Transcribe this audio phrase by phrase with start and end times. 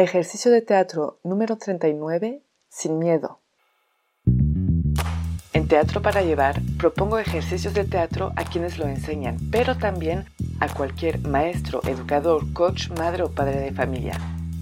[0.00, 3.40] Ejercicio de teatro número 39, sin miedo.
[5.52, 10.24] En Teatro para Llevar propongo ejercicios de teatro a quienes lo enseñan, pero también
[10.58, 14.18] a cualquier maestro, educador, coach, madre o padre de familia.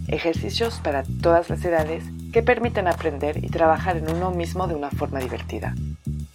[0.08, 2.02] Ejercicios para todas las edades
[2.32, 5.72] que permiten aprender y trabajar en uno mismo de una forma divertida.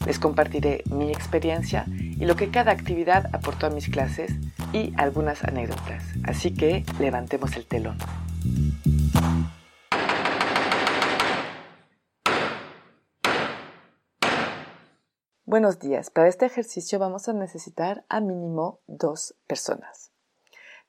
[0.05, 4.31] Les compartiré mi experiencia y lo que cada actividad aportó a mis clases
[4.71, 6.05] y algunas anécdotas.
[6.23, 7.97] Así que levantemos el telón.
[15.53, 16.09] Buenos días.
[16.09, 20.11] Para este ejercicio vamos a necesitar a mínimo dos personas.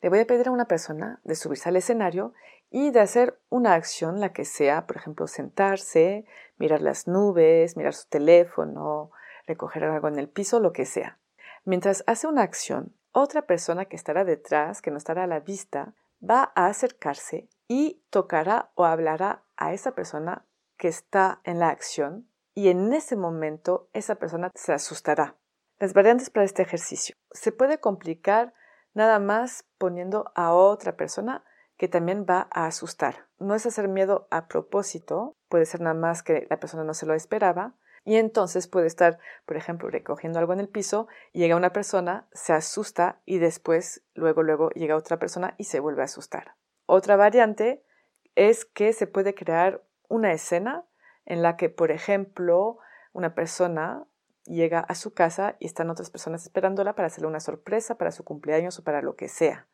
[0.00, 2.32] Le voy a pedir a una persona de subirse al escenario
[2.70, 6.24] y de hacer una acción, la que sea, por ejemplo, sentarse,
[6.56, 9.10] mirar las nubes, mirar su teléfono,
[9.46, 11.18] recoger algo en el piso, lo que sea.
[11.66, 15.92] Mientras hace una acción, otra persona que estará detrás, que no estará a la vista,
[16.22, 20.46] va a acercarse y tocará o hablará a esa persona
[20.78, 25.36] que está en la acción y en ese momento esa persona se asustará.
[25.78, 27.16] Las variantes para este ejercicio.
[27.32, 28.54] Se puede complicar
[28.94, 31.44] nada más poniendo a otra persona
[31.76, 33.26] que también va a asustar.
[33.38, 37.06] No es hacer miedo a propósito, puede ser nada más que la persona no se
[37.06, 41.72] lo esperaba y entonces puede estar, por ejemplo, recogiendo algo en el piso, llega una
[41.72, 46.54] persona, se asusta y después, luego, luego llega otra persona y se vuelve a asustar.
[46.86, 47.82] Otra variante
[48.34, 50.84] es que se puede crear una escena
[51.26, 52.78] en la que, por ejemplo,
[53.12, 54.06] una persona
[54.44, 58.24] llega a su casa y están otras personas esperándola para hacerle una sorpresa para su
[58.24, 59.66] cumpleaños o para lo que sea.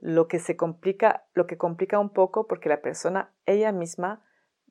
[0.00, 4.24] Lo que se complica, lo que complica un poco porque la persona ella misma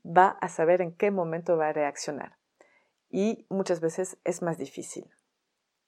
[0.05, 2.37] va a saber en qué momento va a reaccionar
[3.13, 5.05] y muchas veces es más difícil.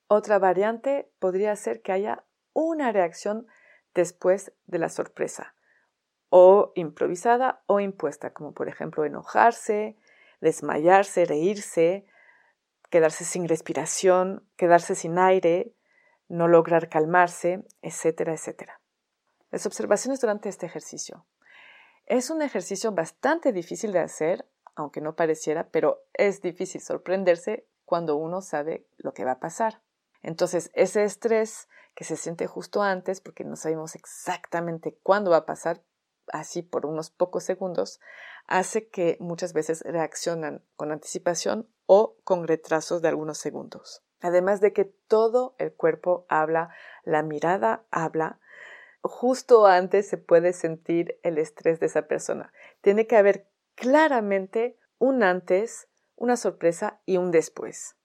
[0.07, 2.23] Otra variante podría ser que haya
[2.53, 3.47] una reacción
[3.95, 5.55] después de la sorpresa,
[6.29, 9.97] o improvisada o impuesta, como por ejemplo enojarse,
[10.41, 12.05] desmayarse, reírse,
[12.89, 15.73] quedarse sin respiración, quedarse sin aire,
[16.27, 18.81] no lograr calmarse, etcétera, etcétera.
[19.51, 21.25] Las observaciones durante este ejercicio.
[22.05, 28.15] Es un ejercicio bastante difícil de hacer, aunque no pareciera, pero es difícil sorprenderse cuando
[28.15, 29.81] uno sabe lo que va a pasar.
[30.21, 35.45] Entonces, ese estrés que se siente justo antes, porque no sabemos exactamente cuándo va a
[35.45, 35.81] pasar,
[36.31, 37.99] así por unos pocos segundos,
[38.47, 44.03] hace que muchas veces reaccionan con anticipación o con retrasos de algunos segundos.
[44.21, 46.69] Además de que todo el cuerpo habla,
[47.03, 48.39] la mirada habla,
[49.01, 52.51] justo antes se puede sentir el estrés de esa persona.
[52.81, 57.95] Tiene que haber claramente un antes, una sorpresa y un después.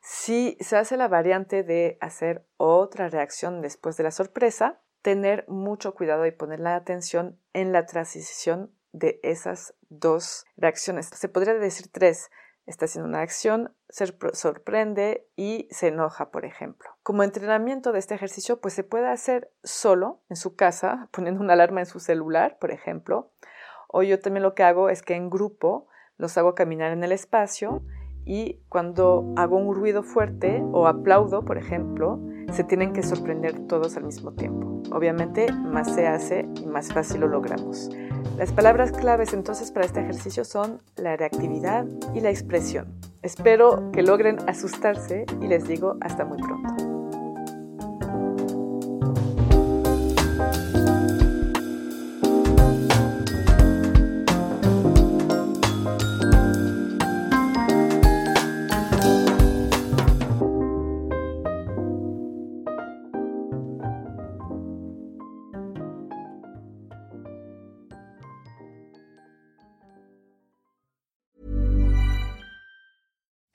[0.00, 5.94] Si se hace la variante de hacer otra reacción después de la sorpresa, tener mucho
[5.94, 11.06] cuidado y poner la atención en la transición de esas dos reacciones.
[11.06, 12.30] Se podría decir tres.
[12.66, 16.88] Está haciendo una acción, se sorprende y se enoja, por ejemplo.
[17.02, 21.54] Como entrenamiento de este ejercicio, pues se puede hacer solo en su casa, poniendo una
[21.54, 23.32] alarma en su celular, por ejemplo.
[23.88, 27.12] O yo también lo que hago es que en grupo los hago caminar en el
[27.12, 27.82] espacio
[28.24, 32.20] y cuando hago un ruido fuerte o aplaudo, por ejemplo,
[32.52, 34.82] se tienen que sorprender todos al mismo tiempo.
[34.92, 37.90] Obviamente, más se hace y más fácil lo logramos.
[38.36, 42.86] Las palabras claves entonces para este ejercicio son la reactividad y la expresión.
[43.22, 46.69] Espero que logren asustarse y les digo hasta muy pronto.